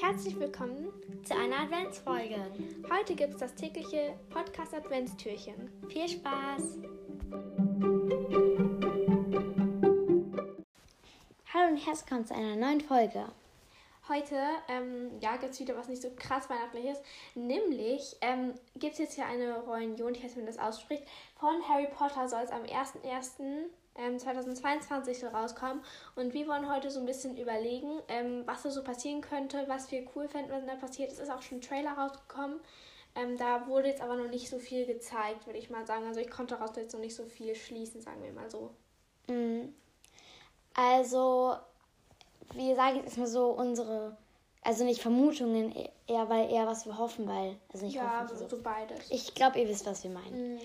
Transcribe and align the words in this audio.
Herzlich 0.00 0.40
willkommen 0.40 0.88
zu 1.24 1.36
einer 1.36 1.60
Adventsfolge. 1.60 2.36
Heute 2.90 3.14
gibt 3.14 3.34
es 3.34 3.40
das 3.40 3.54
tägliche 3.54 4.14
Podcast 4.30 4.72
Adventstürchen. 4.72 5.70
Viel 5.88 6.08
Spaß! 6.08 6.78
Hallo 11.52 11.68
und 11.68 11.76
herzlich 11.76 12.10
willkommen 12.10 12.26
zu 12.26 12.34
einer 12.34 12.56
neuen 12.56 12.80
Folge. 12.80 13.26
Heute 14.08 14.36
ähm, 14.68 15.10
ja, 15.20 15.36
gibt 15.36 15.52
es 15.52 15.60
wieder 15.60 15.76
was 15.76 15.88
nicht 15.88 16.00
so 16.00 16.08
krass 16.16 16.48
Weihnachtliches. 16.48 16.98
Nämlich 17.34 18.16
ähm, 18.22 18.54
gibt 18.76 18.94
es 18.94 18.98
jetzt 19.00 19.14
hier 19.16 19.26
eine 19.26 19.60
Reunion, 19.60 20.14
ich 20.14 20.24
weiß 20.24 20.34
nicht, 20.34 20.36
wie 20.36 20.44
man 20.44 20.46
das 20.46 20.58
ausspricht, 20.58 21.04
von 21.38 21.62
Harry 21.68 21.88
Potter 21.94 22.26
soll 22.26 22.40
es 22.42 22.50
am 22.50 22.62
1.1 22.62 23.68
ähm, 23.96 24.18
2022 24.18 25.24
rauskommen. 25.24 25.82
Und 26.16 26.32
wir 26.34 26.46
wollen 26.46 26.72
heute 26.72 26.90
so 26.90 27.00
ein 27.00 27.06
bisschen 27.06 27.36
überlegen, 27.36 28.00
ähm, 28.08 28.42
was 28.46 28.62
da 28.62 28.70
so 28.70 28.82
passieren 28.82 29.20
könnte, 29.20 29.64
was 29.68 29.90
wir 29.90 30.06
cool 30.14 30.28
fänden, 30.28 30.52
wenn 30.52 30.66
da 30.66 30.74
passiert. 30.74 31.12
Es 31.12 31.18
ist 31.18 31.30
auch 31.30 31.42
schon 31.42 31.58
ein 31.58 31.62
Trailer 31.62 31.92
rausgekommen. 31.92 32.60
Ähm, 33.14 33.36
da 33.36 33.66
wurde 33.66 33.88
jetzt 33.88 34.00
aber 34.00 34.16
noch 34.16 34.28
nicht 34.28 34.48
so 34.48 34.58
viel 34.58 34.86
gezeigt, 34.86 35.46
würde 35.46 35.58
ich 35.58 35.70
mal 35.70 35.86
sagen. 35.86 36.06
Also 36.06 36.20
ich 36.20 36.30
konnte 36.30 36.54
daraus 36.54 36.76
jetzt 36.76 36.92
noch 36.92 37.00
nicht 37.00 37.14
so 37.14 37.24
viel 37.24 37.54
schließen, 37.54 38.00
sagen 38.00 38.22
wir 38.22 38.32
mal 38.32 38.50
so. 38.50 38.70
Mhm. 39.26 39.74
Also, 40.74 41.56
wir 42.54 42.76
sagen 42.76 42.96
jetzt 42.96 43.06
erstmal 43.06 43.26
so 43.26 43.50
unsere, 43.50 44.16
also 44.62 44.84
nicht 44.84 45.02
Vermutungen, 45.02 45.74
eher 46.06 46.28
weil 46.28 46.50
eher 46.50 46.66
was 46.66 46.86
wir 46.86 46.96
hoffen, 46.96 47.26
weil, 47.26 47.56
also 47.72 47.86
nicht 47.86 47.96
ja, 47.96 48.22
hoffen. 48.22 48.36
so, 48.36 48.48
so 48.48 48.62
beides. 48.62 49.10
Ich 49.10 49.34
glaube, 49.34 49.58
ihr 49.58 49.68
wisst, 49.68 49.86
was 49.86 50.04
wir 50.04 50.10
meinen. 50.10 50.54
Mhm. 50.54 50.60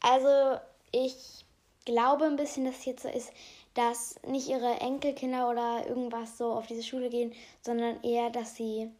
Also, 0.00 0.58
ich 0.92 1.44
glaube 1.84 2.24
ein 2.26 2.36
bisschen, 2.36 2.64
dass 2.64 2.78
es 2.78 2.84
jetzt 2.84 3.02
so 3.02 3.08
ist, 3.08 3.32
dass 3.74 4.20
nicht 4.26 4.48
ihre 4.48 4.80
Enkelkinder 4.80 5.48
oder 5.48 5.86
irgendwas 5.88 6.36
so 6.38 6.52
auf 6.52 6.66
diese 6.66 6.82
Schule 6.82 7.08
gehen, 7.08 7.32
sondern 7.60 8.02
eher, 8.02 8.30
dass 8.30 8.56
sie. 8.56 8.90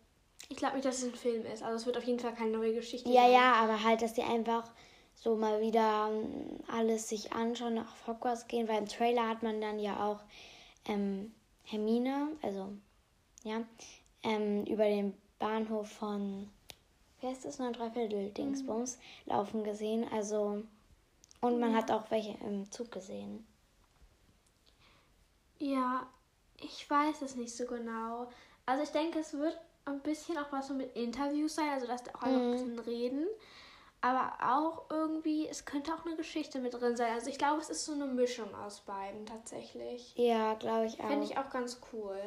Ich 0.48 0.56
glaube 0.56 0.74
nicht, 0.76 0.84
dass 0.86 0.98
es 0.98 1.04
ein 1.04 1.14
Film 1.14 1.44
ist. 1.46 1.62
Also 1.62 1.76
es 1.76 1.86
wird 1.86 1.96
auf 1.96 2.04
jeden 2.04 2.18
Fall 2.20 2.34
keine 2.34 2.50
neue 2.52 2.74
Geschichte 2.74 3.08
Ja, 3.10 3.22
sein. 3.22 3.32
ja, 3.32 3.52
aber 3.54 3.82
halt, 3.84 4.02
dass 4.02 4.14
sie 4.14 4.22
einfach 4.22 4.70
so 5.14 5.36
mal 5.36 5.60
wieder 5.60 6.08
ähm, 6.10 6.58
alles 6.72 7.08
sich 7.08 7.32
anschauen, 7.32 7.74
nach 7.74 8.06
Hogwarts 8.06 8.46
gehen, 8.48 8.68
weil 8.68 8.78
im 8.78 8.88
Trailer 8.88 9.28
hat 9.28 9.42
man 9.42 9.60
dann 9.60 9.78
ja 9.78 10.04
auch 10.08 10.20
ähm, 10.86 11.32
Hermine, 11.64 12.28
also 12.42 12.68
ja, 13.44 13.62
ähm, 14.22 14.64
über 14.64 14.84
den 14.84 15.14
Bahnhof 15.38 15.88
von, 15.90 16.48
wie 17.20 17.26
heißt 17.28 17.44
das, 17.44 17.58
9 17.58 17.72
Dreiviertel 17.72 18.30
Dingsbums, 18.30 18.98
laufen 19.26 19.62
gesehen. 19.64 20.06
Also, 20.12 20.62
und 21.40 21.60
man 21.60 21.74
hat 21.74 21.90
auch 21.90 22.10
welche 22.10 22.36
im 22.44 22.70
Zug 22.70 22.90
gesehen. 22.90 23.46
Ja, 25.58 26.06
ich 26.56 26.88
weiß 26.88 27.22
es 27.22 27.36
nicht 27.36 27.54
so 27.54 27.66
genau. 27.66 28.28
Also 28.66 28.82
ich 28.82 28.90
denke, 28.90 29.18
es 29.18 29.34
wird 29.34 29.58
ein 29.84 30.00
bisschen 30.00 30.38
auch 30.38 30.52
was 30.52 30.68
so 30.68 30.74
mit 30.74 30.94
Interviews 30.96 31.54
sein, 31.54 31.70
also 31.70 31.86
dass 31.86 32.02
die 32.02 32.14
auch 32.14 32.22
einfach 32.22 32.40
ein 32.40 32.52
bisschen 32.52 32.78
reden. 32.80 33.26
Aber 34.02 34.32
auch 34.42 34.84
irgendwie, 34.90 35.46
es 35.46 35.66
könnte 35.66 35.92
auch 35.92 36.06
eine 36.06 36.16
Geschichte 36.16 36.58
mit 36.58 36.72
drin 36.72 36.96
sein. 36.96 37.12
Also 37.12 37.28
ich 37.28 37.36
glaube, 37.36 37.60
es 37.60 37.68
ist 37.68 37.84
so 37.84 37.92
eine 37.92 38.06
Mischung 38.06 38.54
aus 38.54 38.80
beiden 38.80 39.26
tatsächlich. 39.26 40.14
Ja, 40.16 40.54
glaube 40.54 40.86
ich 40.86 41.00
auch. 41.00 41.08
Finde 41.08 41.24
ich 41.24 41.36
auch 41.36 41.50
ganz 41.50 41.80
cool. 41.92 42.18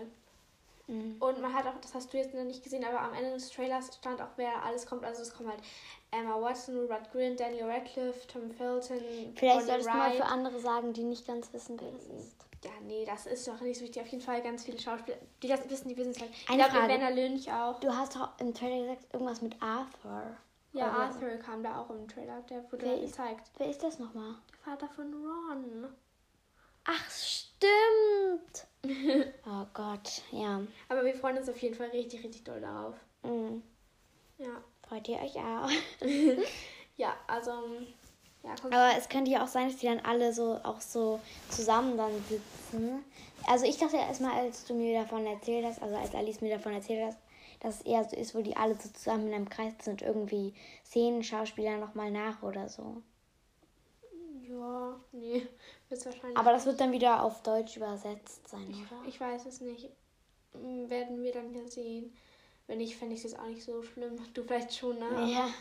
Mhm. 0.88 1.16
Und 1.20 1.42
man 1.42 1.54
hat 1.54 1.66
auch, 1.66 1.78
das 1.82 1.94
hast 1.94 2.12
du 2.14 2.18
jetzt 2.18 2.34
noch 2.34 2.44
nicht 2.44 2.64
gesehen, 2.64 2.84
aber 2.84 3.00
am 3.02 3.14
Ende 3.14 3.32
des 3.32 3.50
Trailers 3.50 3.96
stand 3.96 4.22
auch, 4.22 4.28
wer 4.36 4.64
alles 4.64 4.86
kommt. 4.86 5.04
Also 5.06 5.22
es 5.22 5.34
kommen 5.34 5.50
halt 5.50 5.62
Emma 6.12 6.40
Watson, 6.42 6.78
Rupert 6.78 7.12
Grint, 7.12 7.40
Daniel 7.40 7.66
Radcliffe, 7.70 8.28
Tom 8.28 8.52
Felton, 8.52 9.00
Vielleicht 9.36 9.66
solltest 9.66 9.88
du 9.90 9.94
mal 9.94 10.12
für 10.12 10.26
andere 10.26 10.60
sagen, 10.60 10.94
die 10.94 11.04
nicht 11.04 11.26
ganz 11.26 11.52
wissen, 11.54 11.80
wer 11.80 11.92
das 11.92 12.06
ist. 12.06 12.36
Ja, 12.66 12.72
nee, 12.86 13.04
das 13.06 13.26
ist 13.26 13.46
doch 13.48 13.60
nicht 13.60 13.78
so 13.78 13.84
wichtig. 13.84 14.02
Auf 14.02 14.08
jeden 14.08 14.24
Fall 14.24 14.42
ganz 14.42 14.64
viele 14.64 14.80
Schauspieler. 14.80 15.18
Die 15.42 15.48
das 15.50 15.70
wissen, 15.70 15.90
die 15.90 15.98
wissen 15.98 16.12
es 16.12 16.20
halt. 16.22 16.32
Ich 16.32 16.46
glaube. 16.48 16.88
Werner 16.88 17.12
Lynch 17.12 17.52
auch. 17.52 17.80
Du 17.82 17.94
hast 17.94 18.16
doch 18.16 18.30
im 18.40 18.54
Trailer 18.54 18.84
gesagt, 18.86 19.14
irgendwas 19.14 19.42
mit 19.42 19.62
Arthur. 19.62 20.24
Ja, 20.72 20.86
Oder- 20.90 20.98
Arthur 21.00 21.30
kam 21.40 21.62
da 21.62 21.82
auch 21.82 21.90
im 21.90 22.08
Trailer. 22.08 22.42
Der 22.50 22.64
wurde 22.72 22.86
Wer 22.86 22.96
da 22.96 23.02
ist- 23.02 23.12
gezeigt. 23.12 23.52
Wer 23.58 23.70
ist 23.70 23.84
das 23.84 24.00
nochmal? 24.00 24.36
Der 24.52 24.60
Vater 24.60 24.88
von 24.94 25.14
Ron. 25.14 25.88
Ach, 26.86 27.10
stimmt. 27.12 28.68
oh 29.46 29.66
Gott, 29.74 30.22
ja. 30.32 30.62
Aber 30.90 31.06
wir 31.06 31.16
freuen 31.16 31.38
uns 31.38 31.50
auf 31.50 31.58
jeden 31.58 31.76
Fall 31.76 31.90
richtig, 31.90 32.24
richtig 32.24 32.44
doll 32.44 32.62
darauf. 32.62 32.96
Mhm. 33.24 33.64
Ja. 34.38 34.62
Freut 34.88 35.08
ihr 35.08 35.20
euch 35.20 35.36
auch? 35.38 35.70
Ja, 36.96 37.16
also. 37.28 37.52
Ja. 38.44 38.56
Aber 38.66 38.98
es 38.98 39.10
könnte 39.10 39.32
ja 39.32 39.44
auch 39.44 39.48
sein, 39.48 39.70
dass 39.70 39.78
die 39.78 39.88
dann 39.88 40.02
alle 40.02 40.34
so 40.34 40.60
auch 40.64 40.82
so 40.82 41.20
zusammen 41.50 41.98
dann 41.98 42.12
sitzen. 42.30 43.04
Also 43.48 43.66
ich 43.66 43.78
dachte 43.78 43.98
erstmal, 43.98 44.34
als 44.34 44.66
du 44.66 44.74
mir 44.74 45.02
davon 45.02 45.26
erzählt 45.26 45.66
hast, 45.66 45.82
also 45.82 45.96
als 45.96 46.14
Alice 46.14 46.42
mir 46.42 46.56
davon 46.56 46.74
erzählt 46.74 47.04
hast, 47.06 47.18
dass 47.62 47.76
es 47.80 47.82
eher 47.86 48.04
so 48.04 48.16
ist, 48.16 48.36
wo 48.36 48.42
die 48.42 48.56
alle 48.56 48.76
so 48.76 48.90
zusammen 48.90 49.28
in 49.28 49.34
einem 49.34 49.50
Kreis 49.50 49.74
sind, 49.82 50.02
irgendwie 50.02 50.54
Szenen, 50.86 51.24
Schauspieler 51.24 51.78
nochmal 51.78 52.12
nach 52.12 52.44
oder 52.44 52.68
so. 52.68 53.02
Ja, 55.94 56.06
nee. 56.06 56.06
Wird's 56.06 56.06
wahrscheinlich. 56.06 56.38
Aber 56.38 56.52
das 56.52 56.66
wird 56.66 56.80
dann 56.82 56.92
wieder 56.92 57.24
auf 57.24 57.44
Deutsch 57.44 57.78
übersetzt 57.78 58.48
sein, 58.48 58.68
oder? 58.68 59.08
Ich 59.08 59.20
weiß 59.20 59.46
es 59.46 59.62
nicht. 59.62 59.90
Werden 60.54 61.24
wir 61.24 61.32
dann 61.32 61.54
ja 61.54 61.68
sehen. 61.68 62.14
Wenn 62.68 62.78
nicht, 62.78 62.96
fände 62.96 63.16
ich 63.16 63.24
es 63.24 63.32
jetzt 63.32 63.40
auch 63.40 63.48
nicht 63.48 63.64
so 63.64 63.82
schlimm. 63.84 64.16
Du 64.34 64.44
vielleicht 64.44 64.76
schon, 64.76 65.00
ne? 65.00 65.32
Ja. 65.32 65.50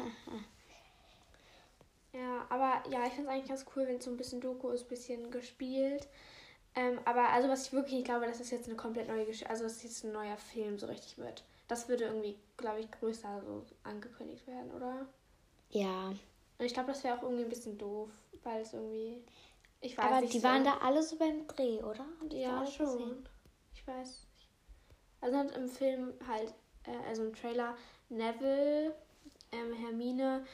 Ja, 2.14 2.44
aber 2.50 2.82
ja, 2.90 3.06
ich 3.06 3.14
finde 3.14 3.30
es 3.30 3.34
eigentlich 3.34 3.48
ganz 3.48 3.64
cool, 3.74 3.86
wenn 3.86 3.96
es 3.96 4.04
so 4.04 4.10
ein 4.10 4.18
bisschen 4.18 4.40
Doku 4.40 4.68
ist, 4.68 4.82
ein 4.82 4.88
bisschen 4.88 5.30
gespielt. 5.30 6.08
Ähm, 6.74 7.00
aber 7.06 7.30
also 7.30 7.48
was 7.48 7.66
ich 7.66 7.72
wirklich 7.72 7.94
nicht 7.94 8.04
glaube, 8.04 8.26
dass 8.26 8.38
das 8.38 8.50
jetzt 8.50 8.66
eine 8.66 8.76
komplett 8.76 9.08
neue 9.08 9.24
Geschichte, 9.24 9.48
also 9.48 9.64
dass 9.64 9.76
es 9.76 9.82
jetzt 9.82 10.04
ein 10.04 10.12
neuer 10.12 10.36
Film 10.36 10.78
so 10.78 10.86
richtig 10.86 11.16
wird. 11.16 11.42
Das 11.68 11.88
würde 11.88 12.04
irgendwie, 12.04 12.38
glaube 12.58 12.80
ich, 12.80 12.90
größer 12.90 13.42
so 13.46 13.64
angekündigt 13.82 14.46
werden, 14.46 14.70
oder? 14.72 15.06
Ja. 15.70 16.08
Und 16.08 16.66
ich 16.66 16.74
glaube, 16.74 16.92
das 16.92 17.02
wäre 17.02 17.16
auch 17.16 17.22
irgendwie 17.22 17.44
ein 17.44 17.48
bisschen 17.48 17.78
doof, 17.78 18.10
weil 18.42 18.60
es 18.60 18.74
irgendwie, 18.74 19.22
ich 19.82 19.98
weiß 19.98 20.04
Aber 20.06 20.20
nicht. 20.22 20.32
die 20.32 20.38
so- 20.38 20.48
waren 20.48 20.64
da 20.64 20.78
alle 20.78 21.02
so 21.02 21.16
beim 21.16 21.46
Dreh, 21.46 21.82
oder? 21.82 22.06
Da 22.28 22.36
Ja, 22.36 22.66
schon. 22.66 22.86
gesehen? 22.86 23.28
Ich 23.74 23.86
weiß 23.86 24.26
nicht. 24.34 24.48
Also 25.20 25.36
hat 25.36 25.54
im 25.56 25.68
Film 25.68 26.14
halt, 26.26 26.54
äh, 26.84 26.96
also 27.08 27.24
im 27.24 27.34
Trailer, 27.34 27.76
Neville, 28.08 28.94
ähm, 29.52 29.72
Hermine, 29.74 30.44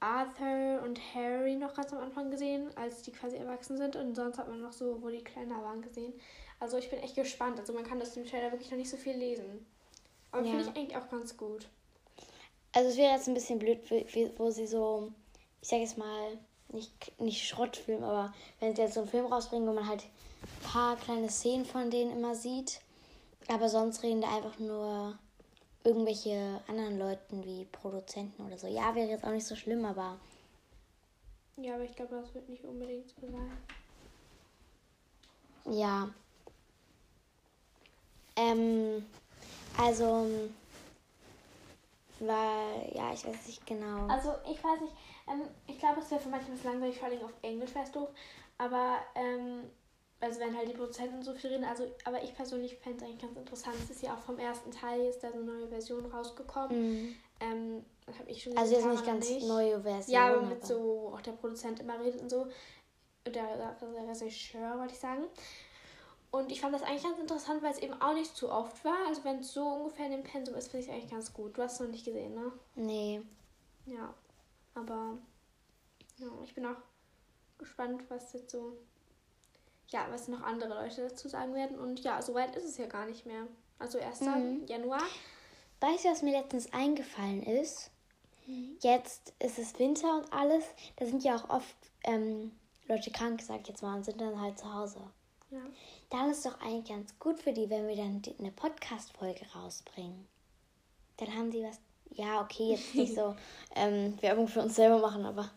Arthur 0.00 0.82
und 0.84 1.00
Harry 1.14 1.56
noch 1.56 1.74
ganz 1.74 1.92
am 1.92 2.00
Anfang 2.00 2.30
gesehen, 2.30 2.70
als 2.76 3.02
die 3.02 3.12
quasi 3.12 3.36
erwachsen 3.36 3.76
sind. 3.78 3.96
Und 3.96 4.14
sonst 4.14 4.36
hat 4.38 4.48
man 4.48 4.60
noch 4.60 4.72
so, 4.72 5.02
wo 5.02 5.08
die 5.08 5.24
kleiner 5.24 5.62
waren, 5.62 5.80
gesehen. 5.80 6.12
Also 6.60 6.76
ich 6.76 6.90
bin 6.90 6.98
echt 7.00 7.14
gespannt. 7.16 7.58
Also 7.58 7.72
man 7.72 7.84
kann 7.84 8.00
aus 8.00 8.12
dem 8.12 8.26
Trailer 8.26 8.52
wirklich 8.52 8.70
noch 8.70 8.76
nicht 8.78 8.90
so 8.90 8.96
viel 8.96 9.16
lesen. 9.16 9.66
Aber 10.32 10.44
Ja. 10.44 10.50
finde 10.52 10.64
ich 10.70 10.76
eigentlich 10.76 10.96
auch 10.96 11.08
ganz 11.08 11.36
gut. 11.36 11.68
Also 12.72 12.90
es 12.90 12.96
wäre 12.98 13.14
jetzt 13.14 13.26
ein 13.26 13.34
bisschen 13.34 13.58
blöd, 13.58 13.80
wo 14.36 14.50
sie 14.50 14.66
so, 14.66 15.12
ich 15.62 15.68
sag 15.68 15.78
jetzt 15.80 15.96
mal, 15.96 16.38
nicht, 16.76 17.20
nicht 17.20 17.46
Schrottfilm, 17.48 18.04
aber 18.04 18.32
wenn 18.60 18.74
sie 18.76 18.82
jetzt 18.82 18.94
so 18.94 19.00
einen 19.00 19.08
Film 19.10 19.26
rausbringen, 19.26 19.68
wo 19.68 19.72
man 19.72 19.88
halt 19.88 20.04
ein 20.04 20.70
paar 20.70 20.96
kleine 20.96 21.28
Szenen 21.28 21.64
von 21.64 21.90
denen 21.90 22.12
immer 22.12 22.34
sieht, 22.34 22.80
aber 23.48 23.68
sonst 23.68 24.02
reden 24.02 24.20
da 24.20 24.34
einfach 24.36 24.58
nur 24.58 25.18
irgendwelche 25.84 26.60
anderen 26.68 26.98
Leuten 26.98 27.44
wie 27.44 27.64
Produzenten 27.66 28.44
oder 28.46 28.58
so. 28.58 28.66
Ja, 28.66 28.94
wäre 28.94 29.08
jetzt 29.08 29.24
auch 29.24 29.30
nicht 29.30 29.46
so 29.46 29.56
schlimm, 29.56 29.84
aber 29.84 30.18
Ja, 31.56 31.74
aber 31.74 31.84
ich 31.84 31.94
glaube, 31.96 32.16
das 32.16 32.34
wird 32.34 32.48
nicht 32.48 32.64
unbedingt 32.64 33.08
so 33.08 33.26
sein. 33.30 33.56
ja. 35.68 36.08
Ähm, 38.36 39.04
also, 39.78 40.26
war, 42.20 42.94
ja, 42.94 43.12
ich 43.12 43.26
weiß 43.26 43.46
nicht 43.46 43.66
genau. 43.66 44.06
Also 44.08 44.32
ich 44.50 44.62
weiß 44.62 44.80
nicht, 44.80 44.94
ähm, 45.28 45.42
ich 45.66 45.78
glaube, 45.78 46.00
es 46.00 46.10
wäre 46.10 46.20
für 46.20 46.28
manche 46.28 46.46
ein 46.46 46.52
bisschen 46.52 46.72
langweilig, 46.72 46.98
vor 46.98 47.08
allem 47.08 47.22
auf 47.24 47.32
Englisch 47.42 47.74
wäre 47.74 47.84
es 47.84 47.92
doof. 47.92 48.08
Aber, 48.58 48.96
ähm, 49.14 49.70
also 50.20 50.40
wenn 50.40 50.56
halt 50.56 50.68
die 50.68 50.72
Produzenten 50.74 51.22
so 51.22 51.34
viel 51.34 51.50
reden, 51.50 51.64
also, 51.64 51.84
aber 52.04 52.22
ich 52.22 52.34
persönlich 52.34 52.76
fände 52.78 52.98
es 52.98 53.04
eigentlich 53.04 53.20
ganz 53.20 53.36
interessant. 53.36 53.76
Es 53.82 53.90
ist 53.90 54.02
ja 54.02 54.14
auch 54.14 54.20
vom 54.20 54.38
ersten 54.38 54.70
Teil, 54.70 55.02
ist 55.06 55.22
da 55.22 55.28
so 55.30 55.38
eine 55.38 55.44
neue 55.44 55.68
Version 55.68 56.06
rausgekommen. 56.06 56.78
Mhm. 57.02 57.14
Ähm, 57.40 57.84
habe 58.18 58.30
ich 58.30 58.42
schon 58.42 58.56
Also 58.56 58.74
jetzt 58.74 58.86
nicht 58.86 59.04
ganz 59.04 59.28
nicht. 59.28 59.46
neue 59.46 59.80
Version. 59.82 60.14
Ja, 60.14 60.28
aber 60.28 60.42
mit 60.42 60.64
so, 60.64 60.78
wo 60.80 61.14
auch 61.14 61.20
der 61.20 61.32
Produzent 61.32 61.80
immer 61.80 62.00
redet 62.00 62.22
und 62.22 62.30
so. 62.30 62.46
Der, 63.26 63.32
der 63.56 63.76
Regisseur, 64.08 64.78
wollte 64.78 64.94
ich 64.94 65.00
sagen. 65.00 65.24
Und 66.36 66.52
ich 66.52 66.60
fand 66.60 66.74
das 66.74 66.82
eigentlich 66.82 67.02
ganz 67.02 67.18
interessant, 67.18 67.62
weil 67.62 67.72
es 67.72 67.78
eben 67.78 67.94
auch 67.94 68.12
nicht 68.12 68.36
zu 68.36 68.50
oft 68.52 68.84
war. 68.84 69.06
Also 69.08 69.24
wenn 69.24 69.38
es 69.38 69.54
so 69.54 69.66
ungefähr 69.66 70.04
in 70.04 70.12
dem 70.12 70.22
Pensum 70.22 70.54
ist, 70.54 70.68
finde 70.70 70.84
ich 70.84 70.90
es 70.90 70.94
eigentlich 70.94 71.10
ganz 71.10 71.32
gut. 71.32 71.56
Du 71.56 71.62
hast 71.62 71.74
es 71.74 71.80
noch 71.80 71.88
nicht 71.88 72.04
gesehen, 72.04 72.34
ne? 72.34 72.52
Nee. 72.74 73.22
Ja, 73.86 74.12
aber 74.74 75.16
ja, 76.18 76.26
ich 76.44 76.54
bin 76.54 76.66
auch 76.66 76.76
gespannt, 77.56 78.02
was 78.10 78.34
jetzt 78.34 78.50
so, 78.50 78.76
ja, 79.88 80.06
was 80.10 80.28
noch 80.28 80.42
andere 80.42 80.74
Leute 80.74 81.08
dazu 81.08 81.26
sagen 81.26 81.54
werden. 81.54 81.78
Und 81.78 82.00
ja, 82.00 82.20
soweit 82.20 82.54
ist 82.54 82.66
es 82.66 82.76
ja 82.76 82.84
gar 82.84 83.06
nicht 83.06 83.24
mehr. 83.24 83.46
Also 83.78 83.98
1. 83.98 84.20
Mhm. 84.20 84.66
Januar. 84.66 85.02
Weißt 85.80 86.04
du, 86.04 86.10
was 86.10 86.20
mir 86.20 86.38
letztens 86.38 86.70
eingefallen 86.70 87.44
ist? 87.44 87.90
Jetzt 88.80 89.32
ist 89.38 89.58
es 89.58 89.78
Winter 89.78 90.18
und 90.18 90.30
alles. 90.34 90.64
Da 90.96 91.06
sind 91.06 91.24
ja 91.24 91.36
auch 91.36 91.48
oft 91.48 91.76
ähm, 92.04 92.52
Leute 92.88 93.10
krank, 93.10 93.40
sag 93.40 93.62
ich 93.62 93.68
jetzt 93.68 93.82
mal, 93.82 93.96
und 93.96 94.04
sind 94.04 94.20
dann 94.20 94.38
halt 94.38 94.58
zu 94.58 94.70
Hause. 94.70 95.00
Ja. 95.50 95.60
Dann 96.10 96.30
ist 96.30 96.44
doch 96.44 96.60
eigentlich 96.60 96.88
ganz 96.88 97.18
gut 97.18 97.40
für 97.40 97.52
die, 97.52 97.70
wenn 97.70 97.86
wir 97.88 97.96
dann 97.96 98.22
eine 98.38 98.50
Podcast-Folge 98.50 99.46
rausbringen. 99.54 100.26
dann 101.18 101.34
haben 101.34 101.52
sie 101.52 101.62
was. 101.62 101.80
Ja, 102.10 102.40
okay, 102.40 102.72
jetzt 102.72 102.94
nicht 102.94 103.14
so 103.14 103.34
ähm, 103.74 104.20
Werbung 104.22 104.48
für 104.48 104.62
uns 104.62 104.76
selber 104.76 104.98
machen, 104.98 105.24
aber 105.24 105.50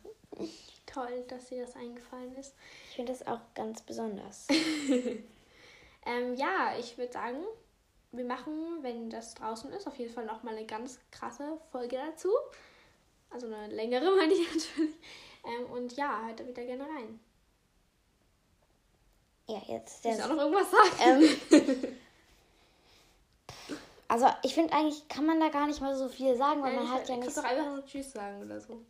Toll, 0.86 1.24
dass 1.28 1.46
dir 1.46 1.66
das 1.66 1.76
eingefallen 1.76 2.36
ist. 2.36 2.56
ich 2.90 2.96
finde 2.96 3.14
das 3.14 3.26
auch 3.28 3.40
ganz 3.54 3.82
besonders. 3.82 4.48
Ähm, 6.06 6.36
ja, 6.36 6.76
ich 6.80 6.98
würde 6.98 7.12
sagen, 7.12 7.44
wir 8.12 8.26
machen, 8.26 8.82
wenn 8.82 9.10
das 9.10 9.36
draußen 9.36 9.72
ist, 9.72 9.88
auf 9.88 9.98
jeden 9.98 10.14
Fall 10.14 10.26
nochmal 10.26 10.56
eine 10.56 10.66
ganz 10.66 11.00
krasse 11.12 11.60
Folge 11.72 11.98
dazu. 11.98 12.30
Also 13.30 13.48
eine 13.48 13.68
längere, 13.68 14.10
meine 14.18 14.34
ich 14.34 14.48
natürlich. 14.48 14.96
Ähm, 15.46 15.66
und 15.72 15.96
ja, 15.96 16.26
hört 16.26 16.40
da 16.40 16.48
wieder 16.48 16.64
gerne 16.66 16.84
rein. 16.84 17.20
Ja, 19.50 19.62
jetzt 19.68 20.06
der. 20.06 20.16
du 20.18 20.24
auch 20.24 20.30
noch 20.30 20.38
irgendwas 20.44 20.70
sagen? 20.72 21.24
Ähm, 21.52 21.98
also 24.08 24.28
ich 24.44 24.54
finde 24.54 24.74
eigentlich 24.74 25.08
kann 25.08 25.26
man 25.26 25.40
da 25.40 25.50
gar 25.50 25.68
nicht 25.68 25.82
mal 25.82 25.96
so 25.96 26.08
viel 26.08 26.36
sagen, 26.38 26.62
weil 26.62 26.74
Nein, 26.76 26.86
man 26.86 26.86
ich- 26.86 26.92
hat 27.02 27.10
ja 27.10 27.16
du 27.16 27.22
nicht. 27.22 27.24
kannst 27.36 27.38
doch 27.38 27.44
einfach 27.50 27.66
nur 27.66 27.86
Tschüss 27.86 28.12
sagen 28.12 28.44
oder 28.44 28.62
so. 28.62 28.82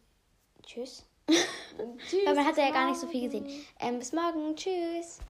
Tschüss. 0.65 1.03
Tschüss. 1.27 2.19
Weil 2.25 2.35
man 2.35 2.45
hat 2.45 2.57
ja 2.57 2.71
gar 2.71 2.89
nicht 2.89 3.00
so 3.00 3.06
viel 3.07 3.21
gesehen. 3.21 3.47
Ähm, 3.79 4.00
bis 4.00 4.11
morgen. 4.13 4.56
Tschüss. 4.56 5.19